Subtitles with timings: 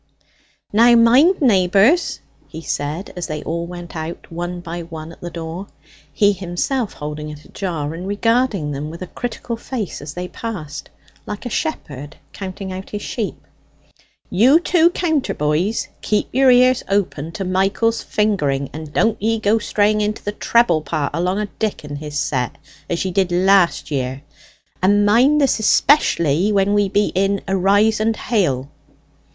[0.73, 5.29] "Now mind, neighbours," he said, as they all went out one by one at the
[5.29, 5.67] door,
[6.11, 10.89] he himself holding it ajar and regarding them with a critical face as they passed,
[11.27, 13.45] like a shepherd counting out his sheep.
[14.31, 19.59] "You two counter boys, keep your ears open to Michael's fingering, and don't ye go
[19.59, 22.55] straying into the treble part along o' Dick and his set,
[22.89, 24.23] as ye did last year;
[24.81, 28.67] and mind this especially when we be in 'Arise, and hail.'